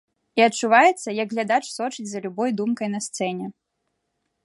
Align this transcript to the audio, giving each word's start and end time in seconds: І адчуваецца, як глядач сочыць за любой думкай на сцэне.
І 0.39 0.43
адчуваецца, 0.45 1.09
як 1.23 1.29
глядач 1.35 1.61
сочыць 1.77 2.09
за 2.15 2.19
любой 2.27 2.49
думкай 2.63 2.87
на 2.97 3.07
сцэне. 3.11 3.53